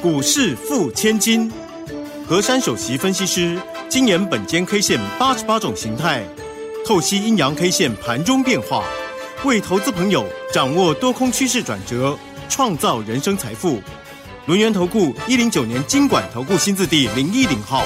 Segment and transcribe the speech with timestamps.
[0.00, 1.50] 股市付千金，
[2.24, 6.22] 和山首席分析师精研本间 K 线八十八种形态，
[6.86, 8.84] 透析阴阳 K 线盘中变化，
[9.44, 12.16] 为投资朋友掌握多空趋势转折，
[12.48, 13.80] 创造人生财富。
[14.46, 17.82] 轮源投顾一零九年经管投顾新字第零一零号。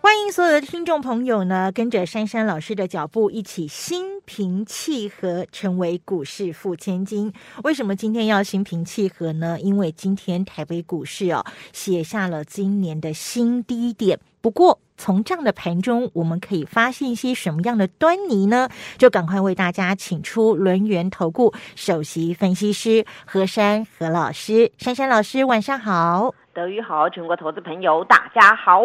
[0.00, 7.32] 欢迎所有的听众朋友呢，跟着珊珊老师的脚步，一起新平气和，成为股市富千金。
[7.64, 9.58] 为什么今天要心平气和呢？
[9.60, 14.18] 因为今天台北股市哦，写下了今年的新低点。
[14.40, 18.68] 不过，从这样的盘中，我们可以发现一些什么样的端倪呢？
[18.98, 24.72] 就赶快为大家请出轮源投顾首席分析师何山何老师。
[24.78, 26.34] 珊珊老师，晚上好。
[26.52, 28.82] 德语好，全国投资朋友大家好。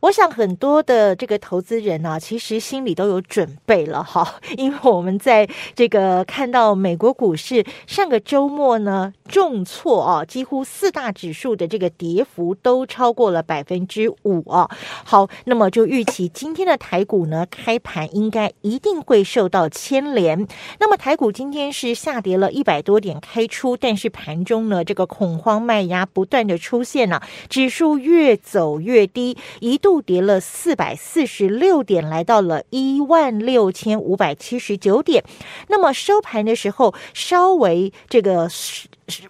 [0.00, 14.70] 我想很多的这个投资人呢，其实心里都有准备了哈， 因为我们在这个看到美国股市上个周末呢重挫啊，几乎四大指数的这个跌幅都超过了百分之五啊。
[15.04, 20.46] 好，那么就预期今天的台股呢开盘应该一定会受到牵连。
[20.78, 29.87] 那么台股今天是下跌了一百多点开出，但是盘中呢这个恐慌卖压不断的出现了，指数越走越低，一度。
[29.88, 35.24] 度跌了四百四十六点，来到了一万六千五百七十九点。
[35.68, 38.46] 那么收盘的时候，稍微这个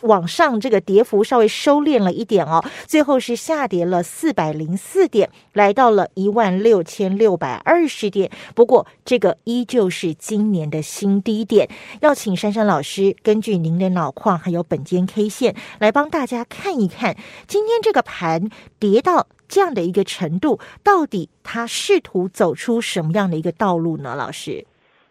[0.01, 8.29] 往上这个跌幅稍微收敛了一点哦，最后是下跌了四百零四点，来到了一万六千六百二十点。
[8.57, 11.69] 不过这个依旧是今年的新低点。
[12.01, 19.29] 要请珊珊老师根据您的脑矿还有本间 K 线来帮大家看一看，今天这个盘跌到。
[19.49, 24.15] 这样的一个程度，到底他试图走出什么样的一个道路呢？
[24.15, 24.65] 老师，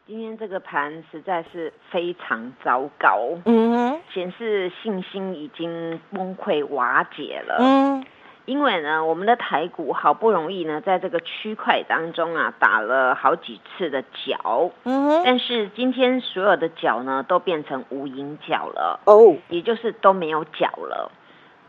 [0.06, 8.06] 今天这个盘实在是非常糟糕，嗯，显示信心已经崩溃瓦解了，嗯，
[8.46, 21.12] 因为呢，我们的台股好不容易呢，在这个区块当中啊，打了好几次的脚，嗯，但是今天所有的脚呢，都变成无影脚了，哦，也就是都没有脚了。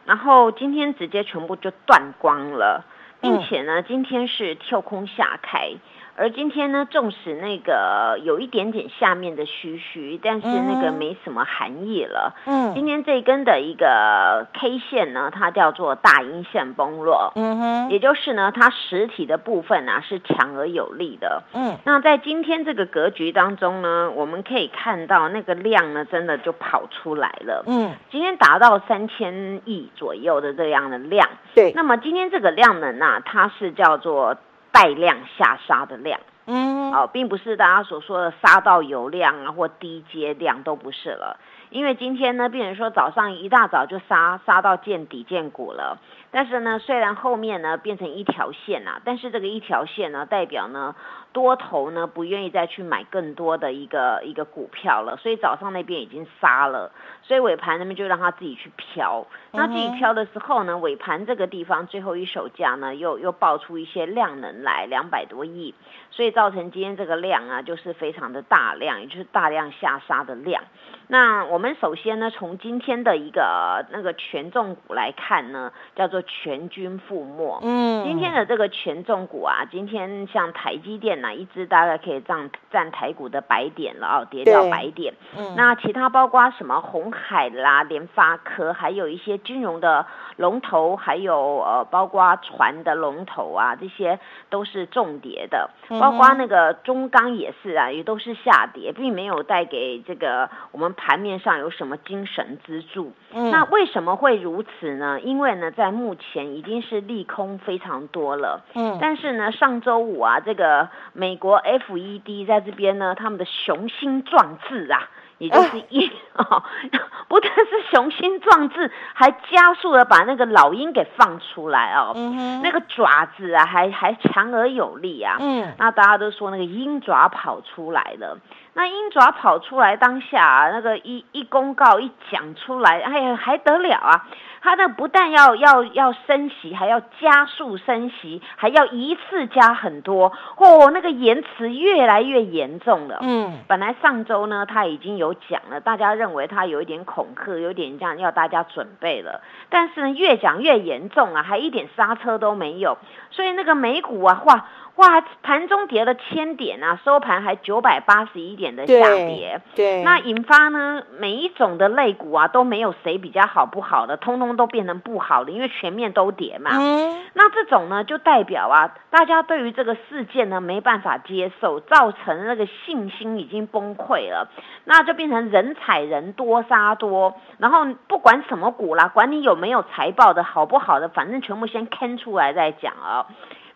[0.08, 2.86] 然后今天直接全部就断光了，
[3.20, 5.72] 并且呢，今天是跳空下开。
[6.18, 12.34] 而今天呢，纵使那个有一点点下面的虚虚，但是那个没什么含义了。
[12.44, 17.32] 嗯，今天这根的一个 K 线呢，它叫做大阴线崩落。
[17.36, 21.44] 嗯哼，也就是呢，它实体的部分啊是强而有力的。
[21.54, 27.62] 嗯，那在今天这个格局当中呢，我们可以看到那个量呢，真的就跑出来了。
[27.68, 31.28] 嗯，今天达到三千亿左右的这样的量。
[31.54, 34.36] 对，那么今天这个量能呢，它是叫做。
[34.72, 41.38] 带量下杀的量，嗯，哦，并不是大家所说的杀到有量啊，或低阶量都不是了。
[41.70, 45.98] 因为今天呢，病人说早上一大早就杀杀到见底见股了，
[46.30, 50.94] 但是呢，虽然后面呢变成一条线啊，但是这个一条线呢，代表呢。
[51.32, 56.90] 多头呢不愿意再去买更多的一个一个股票了，所以早上那边已经杀了，
[57.22, 59.26] 所以尾盘那边就让他自己去飘。
[59.52, 65.74] 那自己飘的时候呢，尾盘这个地方最后一手价呢又又爆出一些量能来，两百多亿，
[66.10, 70.62] 所以造成今天这个量啊就是非常的大量，也就是大量下杀的量。
[71.08, 77.58] 那我们首先呢从今天的一个那个权重股来看呢，叫做全军覆没。
[77.62, 81.18] 嗯，今天的这个权重股啊，今天像台积电。
[81.20, 85.14] 呢一只大概可以占占台股的白点了哦，跌掉白点。
[85.36, 95.70] 嗯，那其他包括什么红海啦、联发科，还有一些金融的龙头，还有呃，包括船的龙头啊，这些都是重跌的。
[95.98, 103.12] 包括那个中钢也是啊，也都是下跌，并没有带给这个我们盘面上有什么精神支柱。
[103.32, 105.18] 嗯，那为什么会如此呢？
[105.20, 108.64] 因为呢，在目前已经是利空非常多了。
[108.74, 110.88] 嗯，但是呢，上周五啊，这个。
[111.12, 116.62] 美国 FED 在这边呢，他们的雄心壮志啊，也就是一哦，
[117.28, 128.38] 不但是雄心壮志，还加速的把那个老鹰给放出来哦，嗯那个爪子啊，还还强而有力啊，嗯，那大家都说那个鹰爪跑出来了。
[128.74, 134.26] 那鹰爪跑出来当下，啊那个一一公告一讲出来，哎呀，还得了啊！
[134.60, 143.18] 他那不但要要要升息，还要加速升息，还要一次加很多，嚯，那个延迟越来越严重了。
[143.22, 152.98] 嗯，本来上周呢他已经有讲了，大家认为他有一点恐吓，有点这样要大家准备了，但是呢越讲越严重啊，还一点刹车都没有，
[153.30, 154.66] 所以那个美股啊，哇！
[154.98, 159.60] 哇，盘中跌了千点啊，收盘还九百八十一点的下跌。
[159.76, 166.72] 对，那引发呢，每一种的类股啊都没有谁比较好不好的，通通通都变成不好的，因为全面都跌嘛。
[166.72, 174.50] 嗯，那这种呢，就代表啊，大家对于这个事件呢没办法接受，造成那个信心已经崩溃了，
[174.82, 183.26] 那就变成人踩人多杀多，然后不管什么股啦，管你有没有财报的好不好的，反正全部先坑出来再讲啊。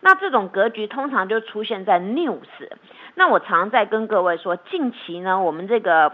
[0.03, 2.69] 那这种格局通常就出现在 news。
[3.15, 6.11] 那我常在跟各位说，近期呢，我们这个。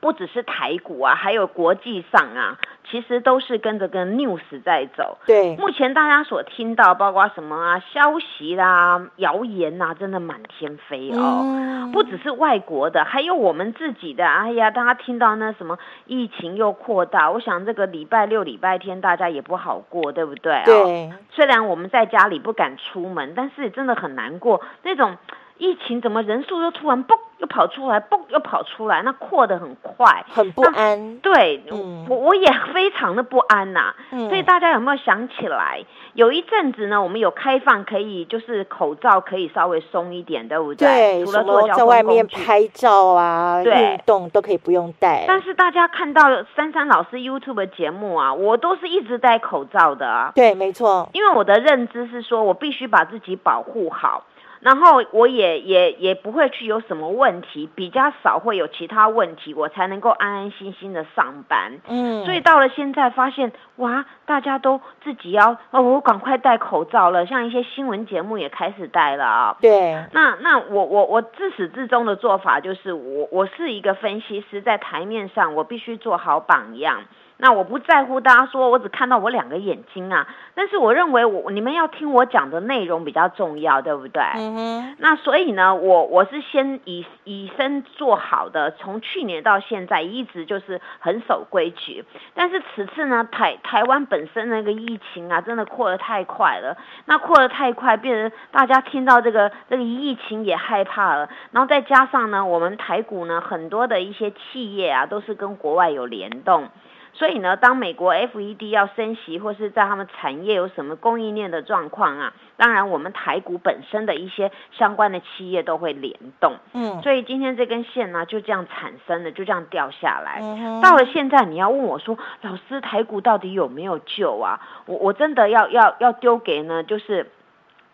[0.00, 2.58] 不只是台股啊，还有国际上啊，
[2.90, 5.18] 其实都是跟着跟 news 在走。
[5.26, 11.90] 对，目前大家所听到，包括什么啊，消息啦、谣言呐，真的满天飞哦。
[11.92, 14.26] 不只是外国的，还有我们自己的。
[14.26, 20.62] 哎呀，大家听到那什么疫情又扩大，我想这个礼拜六、礼拜天大家也不好过，对不对？
[20.64, 21.12] 对。
[21.30, 25.16] 虽然我们在家里不敢出门，但是真的很难过那种。
[25.62, 31.18] 疫情怎么人数又突然嘣又跑出来，嘣又跑出来，那扩得很快，很不安。
[31.18, 31.62] 对，
[32.08, 33.94] 我我也非常的不安呐。
[34.10, 41.22] 所以大家有没有想起来，有一阵子呢，我们有开放可以就是口罩可以稍微松一点，对不对？
[41.22, 45.24] 对，除了做在外面拍照啊、运动都可以不用戴。
[45.28, 46.22] 但是大家看到
[46.56, 50.32] 珊珊老师 YouTube 的节目啊，我都是一直戴口罩的啊。
[50.34, 51.08] 对，没错。
[51.12, 54.24] 因为我的认知是说，我必须把自己保护好。
[54.62, 61.80] 然后我也也也不会去有什么问题，比较少会有其他问题，我才能够安安心心的上班。
[61.88, 69.56] 嗯，所以到了现在发现，哇，大家都自己要哦，我赶快戴口罩了，像一些新闻节目也开始戴了啊。
[69.60, 77.02] 对，那那我我我自始至终的做法就是，我我是一个分析师，在台面上我必须做好榜样。
[77.42, 84.22] 那我不在乎大家说我只看到我两个眼睛啊，但是我认为我你们要听我讲的内容比较重要，对不对？
[84.36, 84.96] 嗯哼。
[84.98, 92.04] 那所以呢，我我是先以以身做好的，从去年到现在一直就是很守规矩。
[92.32, 96.76] 但是此次呢，台台湾本身那个疫情啊，真的扩得太快了。
[97.06, 101.28] 那扩得太快，变成大家听到这个这个疫情也害怕了。
[101.50, 106.68] 然后再加上呢，我们台股呢很多的一些企业啊，都是跟国外有联动。
[107.14, 116.56] 所以呢，当美国 FED 要升息，或是在他们产业有什么供应链的状况啊，当然我们台股本身的一些相关的企业都会联动。
[116.72, 120.40] 嗯，所以今天这根线呢就这样产生了，就这样掉下来。
[120.82, 124.60] 到了现在，你要问我说，老师台股到底有没有救啊？
[124.86, 127.30] 我我真的要要要丢给呢，就是。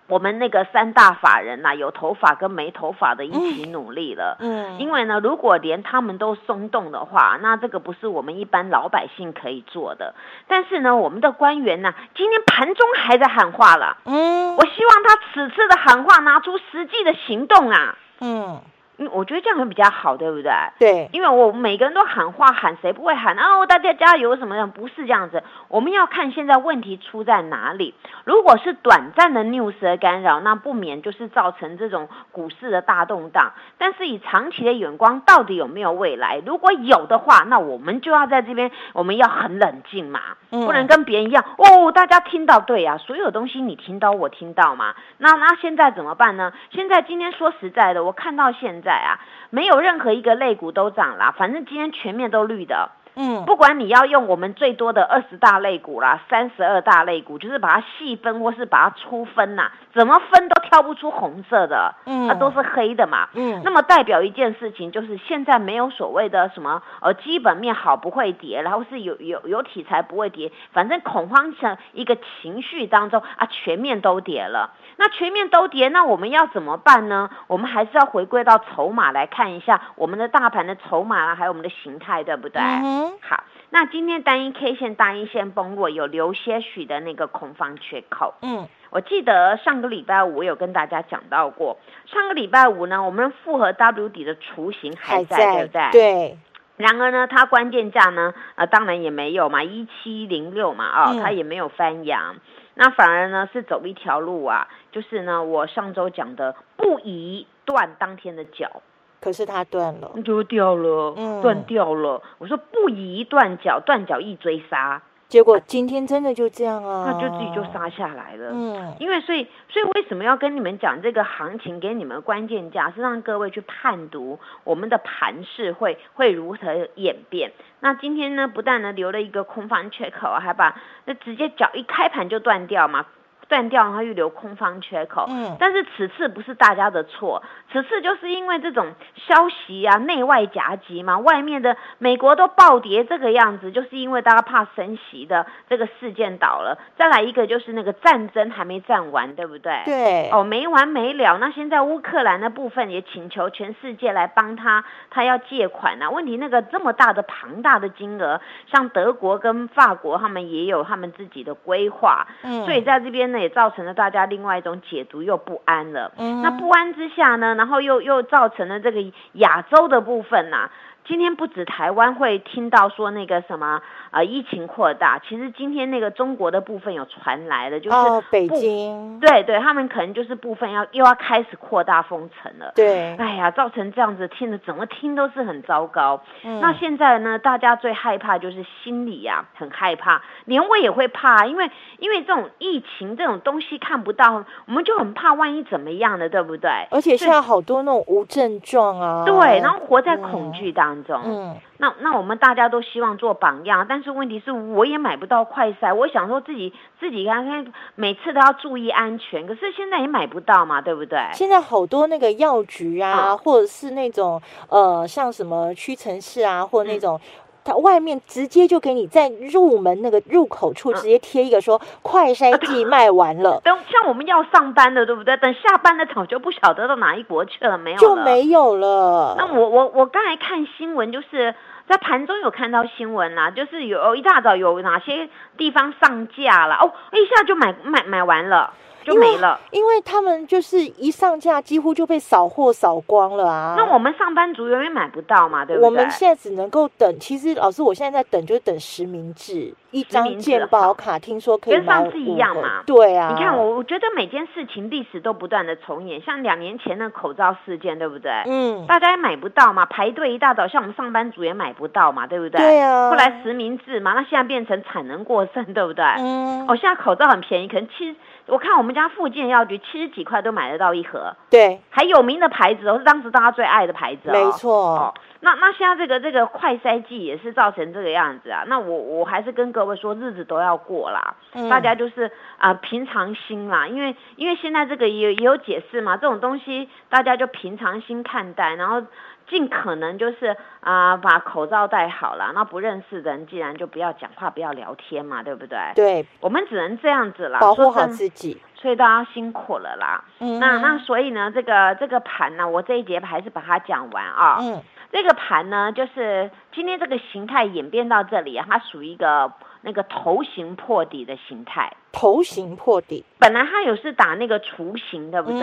[0.08, 4.36] 我们那个三大法人呐，有头发跟没头发的一起努力了。
[4.40, 10.14] 嗯，因为呢，如果连他们都松动的话，那这个不是我们一般老百姓可以做的。
[10.48, 13.98] 但是呢，我们的官员呢，今天盘中还在喊话了。
[14.06, 17.96] 嗯，我希望他此次的喊话拿出实际的行动啊。
[18.20, 18.60] 嗯。
[19.00, 20.52] 嗯，我觉得这样会比较好，对不对？
[20.78, 23.36] 对，因为我每个人都喊话，喊谁不会喊？
[23.38, 24.72] 哦，大家加油什么样？
[24.72, 27.94] 不是这样子，我们要看现在问题出在哪里。
[28.24, 33.52] 如果是短暂的 news 的干扰，那不免就是造成这种股市的大动荡。
[33.78, 36.42] 但是以长期的眼光，到底有没有未来？
[36.44, 40.20] 如果有的话，那我们就要在这边，我们要很冷静嘛，
[40.50, 41.92] 不能跟别人一样哦。
[41.92, 44.96] 大家听到对呀，所有东西你听到我听到嘛。
[45.18, 46.52] 那那现在怎么办呢？
[46.72, 48.87] 现在今天说实在的，我看到现在。
[48.88, 49.20] 在啊，
[49.50, 52.90] 没有任何一个肋骨都涨了，反正今天全面都绿的。
[53.20, 63.28] 嗯，不管你要用我们最多的二十大类股啦，三十二大类股，就是把它细分或是把它粗分呐，怎么分都挑不出红色的，嗯，它都是黑的嘛。
[63.34, 74.70] 嗯，那么代表一件事情，就是现在没有所谓的什么呃基本面好不会跌，然后是有有有题材不会跌，反正恐慌成一个情绪当中啊，全面都跌了。
[74.96, 77.30] 那全面都跌，那我们要怎么办呢？
[77.48, 82.60] 我们还是要回归到筹码来看一下我们的大盘的筹码啊，还有我们的形态，对不对？
[82.62, 83.07] 嗯。
[83.20, 88.34] 好，那今天单一 K 线、单一线崩落，有留些许的那个空方缺口。
[88.42, 88.66] 嗯。
[88.90, 95.90] 我记得上个礼拜五我有跟大家讲到过，上个礼拜五呢，我们复合 W 底的雏形还在，对不对？
[95.92, 96.38] 对。
[96.78, 102.36] 然而呢，它关键价呢，呃，当然也没有嘛，一七零六嘛，啊，它也没有翻阳。
[102.72, 108.80] 那反而呢是走一条路啊，就是呢我上周讲的不宜断当天的脚，
[109.20, 112.22] 可是它断了，就掉了，断掉了。
[112.38, 115.02] 我说不宜断脚，断脚易追杀。
[115.26, 118.50] 结果今天真的就这样啊，那就自己就杀下来了。
[118.50, 121.80] 嗯，因为所以所以为什么要跟你们讲这个行情？
[121.80, 127.52] 给你们关键价是让各位去判读我们的盘势会会如何演变。
[127.80, 133.04] 那今天呢，不但呢留了一个空方缺口，还把那直接脚一开盘就断掉嘛。
[133.48, 135.26] 断掉，然后预留空方缺口。
[135.28, 138.86] 嗯，但是此次不是大家的错，此次就是因为这种
[139.16, 146.78] 消息啊，内外夹击嘛，外面的美国都暴跌这个样子，就是因为大家怕升息的这个事件倒了。
[146.96, 149.82] 再来一个就是那个战争还没战完，对不对？
[149.84, 150.30] 对。
[150.30, 151.38] 哦，没完没了。
[151.38, 156.10] 那现在乌克兰的部分也请求全世界来帮他，他要借款啊。
[156.10, 158.40] 问题那个这么大的庞大的金额，
[158.70, 166.12] 像德国跟法国他们也有他们自己的规划，嗯，所以在这边呢也造成了大家另外一种解读又不安了。
[166.16, 169.00] 嗯，那不安之下呢，然后又又造成了这个
[169.32, 170.70] 亚洲的部分呐。
[171.06, 177.96] 今天不止台湾会听到说那个什么呃疫情扩大，其实今天那个中国的部分有传来的，就是
[178.30, 182.72] 北京，对对，他们可能就是部分要又要开始扩大封城了。
[182.74, 186.22] 对，哎呀，造成这样子听的怎么听都是很糟糕。
[186.44, 196.70] 嗯那现在呢，大家最害怕就是心里呀很害怕，连我也会怕，因为因为这种疫情这种东西看不到，我们就很怕万一怎么样的，对不对？
[196.90, 200.87] 而且现在好多那种无症状啊，对，然后活在恐惧当。
[201.24, 211.18] 嗯，那那我们大家都希望做榜样，但是问题是我也买不到快筛，我想说自己自己看看，每次都要注意安全，可是现在也买不到嘛，对不对？
[211.32, 217.20] 现在好多那个药局啊，或者是那种呃，像什么屈臣氏啊，或那种。
[217.68, 223.60] 它外面直接就给你在入门那个入口处直接贴一个说快筛剂卖完了。
[223.62, 225.36] 等像我们要上班的，对不对？
[225.36, 229.34] 等下班的早就不晓得到哪一国去了，没有就没有了。
[229.36, 231.54] 那我我我刚才看新闻，就是
[231.86, 238.72] 在盘中有看到新闻啦，就是有一大早有哪些地方上架了哦，一下就买买买完了。
[239.08, 243.74] 就没了，因为他们就是一上架，几乎就被扫货扫光了啊。
[243.76, 245.86] 那我们上班族永远买不到嘛，对不对？
[245.86, 247.18] 我们现在只能够等。
[247.18, 252.82] 其实老师，我现在在等，就是等实名制一张健保卡，听说可以跟上次一样嘛。
[252.86, 258.30] 对啊，你看我，我觉得每件事情历史都不断的重演，像两年前的口罩事件，对不对？
[258.46, 262.60] 嗯，大家也买不到嘛，排队一大早，像我们上班族也买不到嘛，对不对？
[262.60, 263.10] 对啊。
[263.10, 266.04] 后来实名制嘛，那现在变成产能过剩，对不对？
[266.18, 266.66] 嗯。
[266.68, 268.14] 哦，现在口罩很便宜，可能其实。
[268.48, 274.32] 我看我们家附近药局七十几块都买得到一盒，对，还有名的牌子哦，是当时大家最爱的牌子哦。
[274.32, 278.64] 没错，那那现在这个这个快筛剂也是造成这个样子啊。
[278.66, 281.34] 那我我还是跟各位说，日子都要过啦，
[281.68, 289.02] 大家就是啊平常心啦，因为因为现在这个也也有解释嘛，这种东西大家就平常心看待，然后。
[289.48, 292.52] 尽可能就是啊，把口罩戴好了。
[292.54, 295.78] 那不认识的人，既然就不要讲话，不要聊天嘛，对不对？
[295.94, 298.60] 对，我们只能这样子啦，保护好自己。
[298.74, 300.22] 所以大家辛苦了啦。
[300.40, 300.58] 嗯。
[300.60, 304.58] 那那所以呢，这个这个盘呢，我这一节还是把它讲完啊。
[304.60, 304.82] 嗯。
[305.10, 309.52] 这个盘呢，就是今天这个形态演变到这里啊，它属于一个。
[309.82, 315.60] 那个头型破底的形态，头型破底，本来它有是打那个雏形，对不对？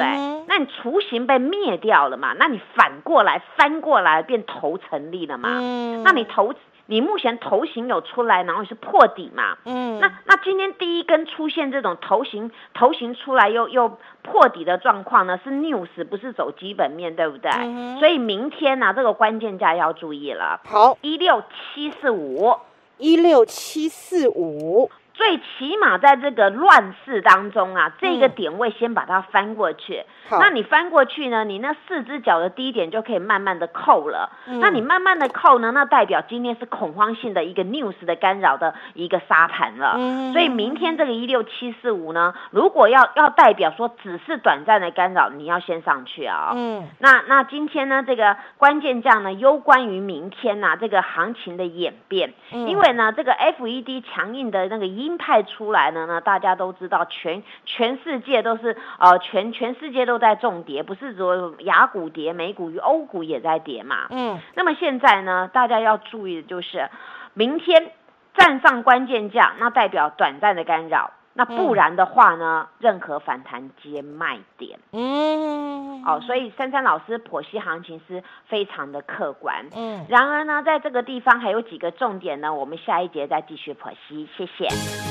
[0.47, 2.33] 那你雏形被灭掉了嘛？
[2.37, 5.49] 那你反过来翻过来变头成立了嘛？
[5.61, 6.53] 嗯那你头
[6.87, 9.57] 你目前头型有出来，然后是破底嘛？
[9.65, 15.39] 嗯，那那今天第一根出现这种头型头型出来又又破底的状况呢？
[15.43, 17.51] 是 news 不是走基本面，对不对？
[17.99, 20.61] 所以明天呢，这个关键价要注意了。
[20.65, 21.41] 好，一六
[21.73, 22.55] 七四五。
[22.97, 24.89] 一六七四五。
[25.17, 30.03] 最起码在这个乱世当中啊，这个点位先把它翻过去。
[30.29, 34.29] 那你翻过去呢，你那四只脚的低点就可以慢慢的扣了。
[34.59, 39.93] 那你慢慢的扣呢，那代表今天是恐慌性的一个 news 的干扰的一个沙盘了。
[40.33, 46.51] 所以明天这个一六七四五呢，如果要要代表说只是短暂的干扰，你要先上去啊。
[46.55, 46.89] 嗯。
[46.99, 52.33] 那那今天呢，这个关键价呢，攸关于明天呐这个行情的演变。
[52.51, 52.67] 嗯。
[52.67, 55.04] 因为呢，这个 FED 强硬的那个一。
[55.05, 64.07] 鹰派出来了呢，大家都知道，全全世界都是呃，全全世界都在重跌，不是说雅股跌，美股与欧股也在跌嘛。
[64.09, 66.89] 嗯，那么现在呢，大家要注意的就是，
[67.33, 67.91] 明天
[68.35, 71.11] 站上关键价，那代表短暂的干扰。
[71.37, 72.67] 那不然的话呢？
[72.79, 74.79] 任何反弹皆卖点。
[74.93, 79.65] 嗯，哦，所以珊珊老师剖析行情是非常的客观。
[79.75, 84.29] 嗯，然而呢，在这个地方还有几个重点呢，我们下一节再继续剖析。
[84.37, 84.69] 谢谢。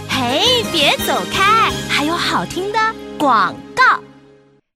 [0.09, 2.79] 嘿，别走开，还有好听的
[3.19, 3.74] 广告。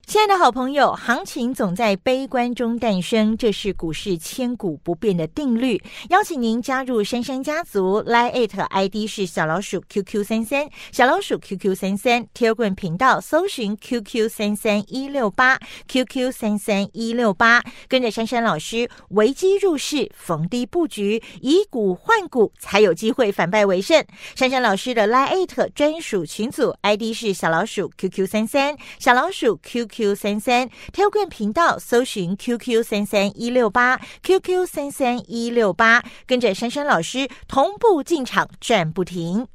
[0.09, 5.79] 亲爱的好朋友，行情总在悲观中诞生，这是股市千古不变的定律。
[6.09, 14.31] 邀请您加入珊珊家族，line ID 是小老鼠 QQ 三三，小老鼠 QQ 三三 t e l g r a m 频道搜寻 QQ
[14.31, 24.03] 三三一六八，QQ 三三一六八，跟着珊珊老师危机入市，逢低布局，以股换股，才有机会反败为胜。
[24.35, 29.98] 珊珊老师的 line it 专属群组 ID 是小老鼠 QQ 三三，小老鼠 QQ。
[29.99, 39.49] Q 三三挑冠频道搜寻 QQ 三三一六八 QQ 三三一六八，跟着珊珊老师同步进场转不停。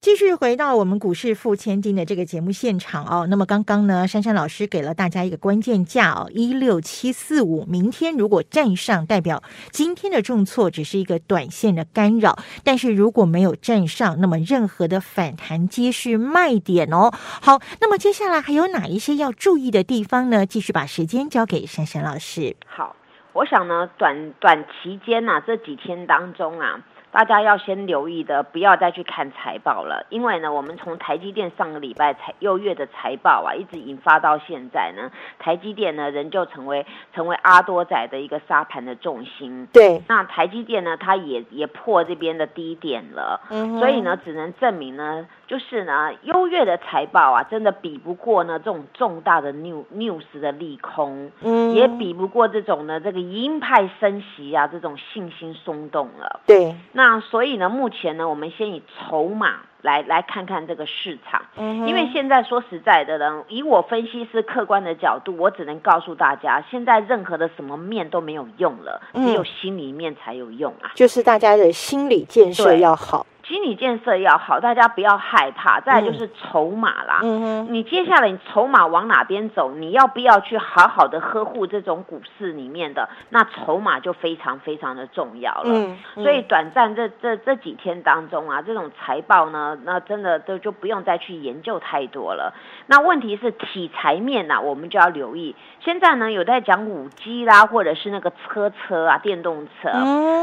[0.00, 7.66] 继续回到我们股市付千金的这个节目现场哦，那么刚刚呢，珊珊老师给了大家一个关键价哦，一六七四五。
[7.66, 12.32] 明天如果站上，代表今天的重挫只是一个短线的干扰；
[12.64, 17.10] 但是如果没有站上，那么任何的反弹皆是卖点哦。
[17.12, 20.46] 好，那么接下来还有哪一些要注意的地方呢？
[20.46, 22.56] 继续把时间交给珊珊老师。
[22.66, 22.96] 好，
[23.34, 26.80] 我想呢，短短期间呐，这几天当中啊。
[27.12, 39.66] 大家要先留意的，不要再去看财报了，因为呢，我们从台积电上个礼拜财六月的财报啊，一直引发到现在呢，台积电呢仍旧成为成为阿多仔的一个沙盘的重心。
[39.72, 45.26] 对，那台积电呢，它也也破这边的低点了，嗯所以呢，只能证明呢。
[45.48, 56.38] 就是呢，优越的财报啊，真的比不过呢这种重大的 new news 的利空，嗯，也比不过这种呢这个鹰派升息啊这种信心松动了。
[56.46, 73.24] 对，那所以呢，目前呢，我们先以筹码来来看看这个市场，嗯，因为现在说实在的呢，以我分析师客观的角度，我只能告诉大家，现在任何的什么面都没有用了，只有心里面才有用啊，就是大家的心理建设要好。
[73.50, 75.80] 心理建设要好，大家不要害怕。
[75.80, 77.20] 再就是筹码啦，
[77.68, 85.96] 你接下来你筹码往哪边走，你要不要去好好的呵护这种股市里面的那筹码就非常非常的重要了。
[86.14, 92.54] 所以短暂这这这几天当中啊，这种财报呢，那真的都就不用再去研究太多了。
[92.86, 95.56] 那问题是题材面呐，我们就要留意。
[95.80, 99.90] 现在呢有在讲五 G 啦，或者是那个车车啊，电动车。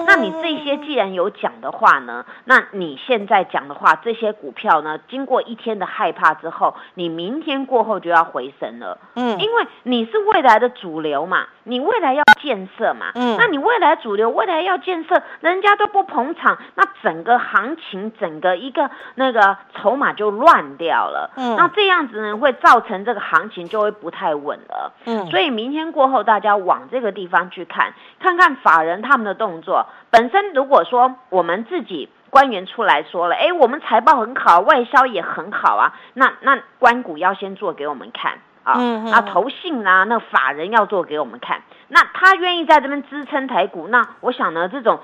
[0.05, 2.96] 那你这些既然有讲的话呢，那你。
[2.97, 8.97] 现在讲的话，这些股票呢，经过一天的害怕之后，你明天过后就要回神了。
[9.15, 13.11] 嗯，因为你是未来的主流嘛，你未来要建设嘛。
[13.15, 21.31] 嗯，那你未来主流，未来要建设，人家都不捧场，那整个行情，整个一个那个筹码就乱掉了。
[21.37, 24.93] 嗯，那这样子呢，会造成这个行情就会不太稳了。
[25.05, 29.85] 嗯，所以明天过后，大家往这个地方去看，看看法人他们的动作。
[30.09, 32.09] 本身如果说我们自己。
[32.29, 35.93] 官员出来说了，哎，我们财报很好，外销也很好啊。
[36.13, 38.73] 那那关股要先做给我们看啊，
[39.09, 41.61] 那投信啊，那法人要做给我们看。
[41.87, 44.99] 那他愿意在这边支撑台股，那我想呢，这种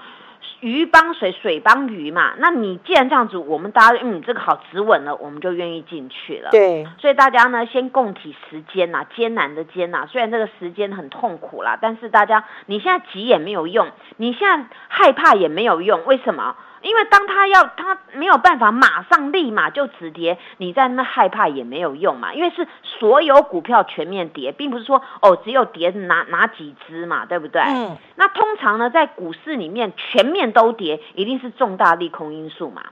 [0.59, 2.33] 鱼帮水，水帮鱼嘛。
[2.37, 6.49] 那你既然这样子，我们大家嗯，这个好止稳了，我们就愿意进去了。
[6.51, 10.05] 对，所以大家呢，先共体时间呐，艰难的艰呐。
[10.11, 16.55] 虽然这个时间很痛苦啦，但是大家你现在急也没有用，你现在害怕也没有用，为什么？
[16.83, 22.33] 因为当他要他没有办法马上立马就止跌，你在那害怕也没有用嘛。
[22.33, 27.61] 因为是所有股票全面跌，并不是说哦只有跌哪哪几只嘛，对不对？
[27.61, 27.97] 嗯。
[28.15, 32.83] 那通常呢，在股市里面全面都跌，一定是重大利空因素嘛。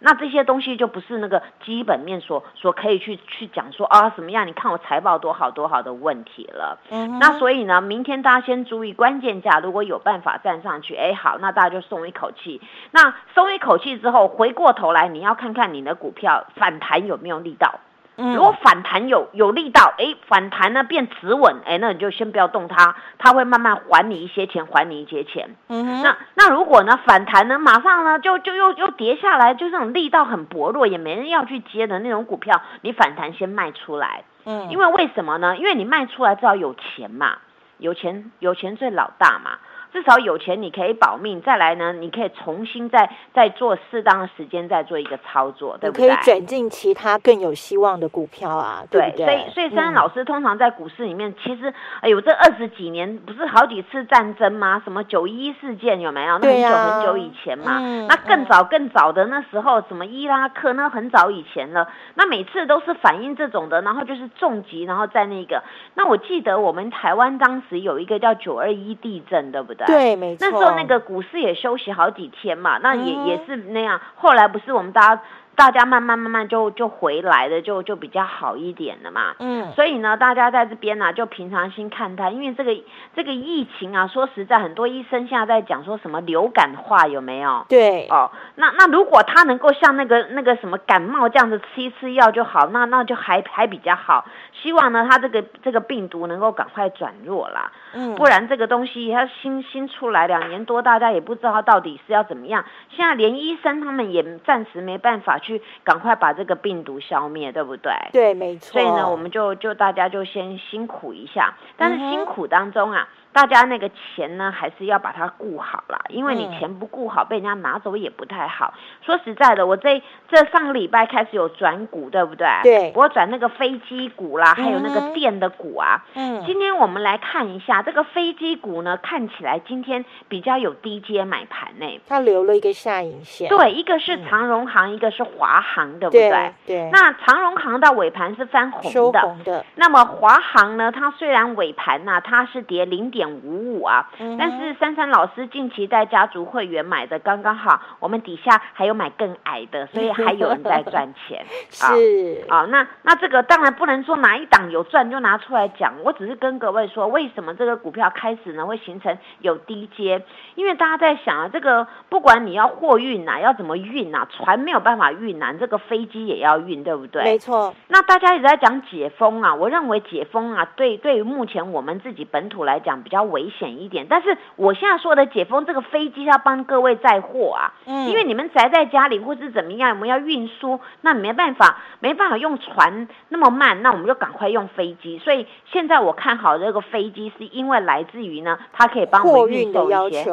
[0.00, 4.46] 那这些东西就不是那个基本面所所可以去去讲说啊什么样？
[4.46, 6.78] 你看我财报多好多好的问题了。
[6.90, 7.18] 嗯。
[7.18, 12.60] 那所以呢，明天大家先注意关键价，如果有办法站上去，哎，好，那大家就松一口气。
[12.92, 17.80] 那松一口气之后，回过头来你要看看你的股票反弹有没有力道。
[18.20, 25.54] 如果反弹有有力道，哎，反弹呢变止稳，哎，那你就先不要动它，它会慢慢还你一些钱，还你一些钱。
[25.68, 34.24] 嗯那那如果呢反弹呢，马上呢就就又又跌下来，就这种力道很薄弱，也没人要去接的那种股票，你反弹先卖出来。
[34.44, 34.68] 嗯。
[34.68, 35.56] 因为为什么呢？
[35.56, 37.38] 因为你卖出来至少有钱嘛，
[37.78, 39.58] 有钱有钱最老大嘛。
[39.92, 46.08] 至少有钱你可以保命，再来呢，你可以重新再再做适当的时间再做一个操作，对不对？
[46.08, 49.26] 可以转进其他更有希望的股票啊，对不对？
[49.26, 54.80] 所以所以珊珊老师通常在股市里面，其实哎呦，这二十几年不是好几次战争吗？
[54.84, 56.38] 什么九一事件有没有？
[56.38, 65.62] 那很久很久以前嘛，那更早更早的那时候，什么伊拉克那很早以前了，那每次都是反映这种的，然后就是重疾，然后在那个，
[65.94, 69.77] 那我记得我们台湾当时有一个叫九二一地震，对不对？
[69.86, 70.48] 对，没错。
[70.50, 74.00] 那时候那个股市也休息好几天嘛，那也也是那样。
[74.16, 75.22] 后来不是我们大家
[75.58, 79.34] 大家慢慢慢慢就就回来的，就就比较好一点了嘛。
[79.40, 82.72] 嗯，所以呢，大家在这边呢就平常心看待，因为这个
[83.16, 87.66] 这个疫情啊，说实在，很多医生现在在讲说什么流感化有没有？
[87.68, 94.26] 对，哦，那那如果他能够像那个那个什么感冒这样子吃一吃药就好，那那就还还比较好。
[94.62, 97.72] 希望呢，他这个这个病毒能够赶快转弱啦。
[97.94, 102.64] 嗯，不然这个东西它新新出来两年多，大家也不知道它到底是要怎么样。
[102.90, 105.47] 现在连医生他们也暂时没办法去
[105.84, 107.92] 赶快把这个病毒消灭，对不对？
[108.12, 108.72] 对，没错。
[108.72, 113.08] 所以呢，我们就就大家就先辛苦一下，但是辛苦当中啊。
[113.30, 118.74] 大家那个钱呢，还是要把它顾好啦，因为你钱不顾好，被人家拿走也不太好。
[119.02, 122.48] 说实在的，我这这上个礼拜开始有转股，对不对？
[122.64, 126.04] 对，我转那个飞机股啦，还有那个电的股啊。
[126.14, 126.42] 嗯。
[126.46, 132.00] 今天我们来看一下这个飞机股呢，看起来今天比较有低阶买盘呢。
[132.08, 133.48] 它留了一个下影线。
[133.50, 136.52] 对，一个是长荣行，一个是华航，对不对？
[136.66, 136.90] 对。
[136.90, 138.90] 那长荣航到尾盘是翻红的。
[138.90, 139.64] 收红的。
[139.76, 140.92] 那么华航呢？
[140.92, 143.28] 它虽然尾盘呢，它是跌零点。
[143.28, 151.44] 五五啊，但是珊珊老师近期在家族会员买的刚刚好，我们底下还有买更矮的，所以还有人在赚钱。
[151.70, 160.24] 是啊，那那这个当然不能说哪一档有赚就拿出来讲，我只是跟各位说，为什么这个股票开始呢会形成有低阶？
[160.54, 167.22] 因为大家在想啊，这个不管你要货运呐，要怎么运呐，船没有办法运呐，这个飞机也要运，对不对？
[167.24, 167.74] 没错。
[167.88, 172.98] 那大家一直在讲解封啊，我认为解封啊，对对于目前我们自己本土来讲。
[172.98, 185.18] 比较危险一点，但是我现在说的解封，这个飞机要帮各位载货啊，嗯，因为你们宅在家里或是怎么样，我们要运输，那没办法，没办法用船那么慢，那我们就赶快用飞机。
[185.18, 190.24] 所以现在我看好这个飞机，是因为来自于呢，它可以帮我们运送一些，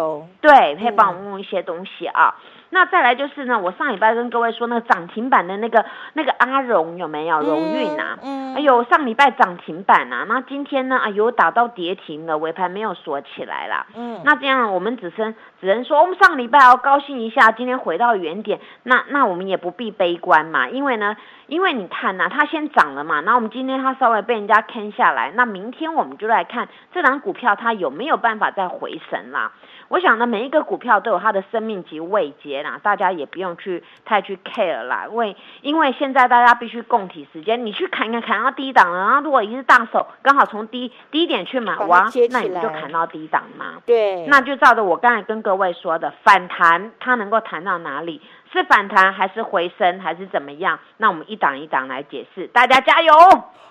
[0.41, 2.35] 对，可以帮我们运一些东西啊。
[2.69, 8.17] 那再来就是呢，我上礼拜跟各位说那个涨停板的那个那个阿荣有没有荣运啊？
[8.23, 13.85] 嗯，哎呦，上礼拜涨停板啊，那今天呢，哎呦打到跌停了，尾盘没有锁起来啦。
[13.95, 21.15] 嗯，那这样我们只剩只能说，我们上礼拜要高兴一下，今天回到原点，那那我们也不必悲观嘛，因为呢，
[21.47, 29.51] 因为你看呐，它先涨了嘛，那我们今天它稍微被人家坑下来，那明天我们就来看这档股票它有没有办法再回神啦。
[29.87, 43.81] 我想呢，每一个股票都有它的生命及位阶啦，大家也不用去太去 care 啦，因为因为现在大家必须共体时间，你去砍砍砍到低档了，然后如果一是大手刚好从低低点去买，哇，那你就砍到低档嘛。
[43.85, 48.21] 对，那就照着我刚才跟各位说的，反弹它能够弹到哪里？
[48.55, 50.79] 是反弹还是回升还是怎么样？
[50.97, 53.13] 那我们一档一档来解释，大家加油！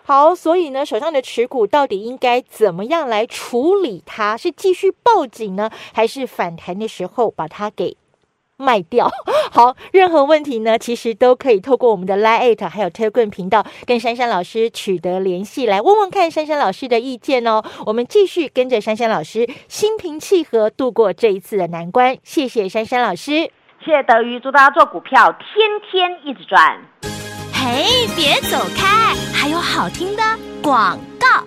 [0.05, 4.37] 好，所以呢，手上的持股到底应该怎么样来处理它？
[4.37, 7.97] 是继续报警呢，还是反弹的时候把它给
[8.59, 9.09] 卖掉？
[9.51, 17.63] 好，任何问题呢，其实都可以透过我们的 Line 还有 Telegram 频道跟珊珊老师取得联系，来问问看珊珊老师的意见哦。
[17.87, 22.19] 我们继续跟着珊珊老师心平气和度过这一次的难关。
[22.23, 23.51] 谢谢珊珊老师。
[23.85, 26.81] 谢谢德瑜，祝大家做股票天天一直赚。
[27.53, 30.23] 嘿，别走开，还有好听的
[30.63, 31.45] 广告。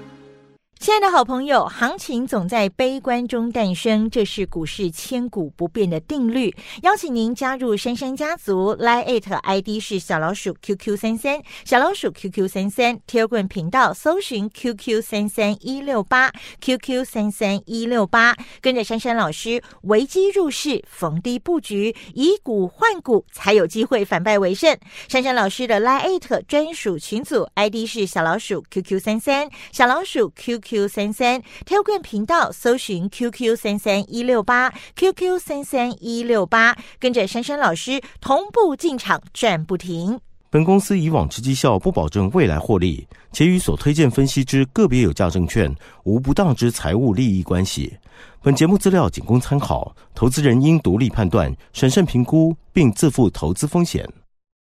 [0.80, 6.56] 亲爱的好朋友，行情总在悲观中诞生，这是股市千古不变的定律。
[6.84, 14.48] 邀请您加入珊珊家族，line at ID 是小老鼠 QQ 三三，小老鼠 QQ 三三 t e l g r a m 频道搜寻
[14.52, 24.78] QQ 三三一六八，QQ 三三一六八，跟着珊珊老师，危机入市，逢低布局，以股换股，才有机会反败为胜。
[25.10, 30.67] 珊珊老师的 line at 专属群组 ID 是小老鼠 QQ 三三，小老鼠 QQ。
[30.68, 40.20] Q 三三 Telegram 频道搜寻 QQ 三三一六八 QQ 三三一六八，跟着珊珊老师同步进场赚不停。
[40.50, 47.98] 本公司以往之绩效不保证未来获利，且与所推荐分析之个别有价证券无不当之财务利益关系。
[48.42, 54.06] 本节目资料仅供参考，投资人应独立判断、审慎评估，并自负投资风险。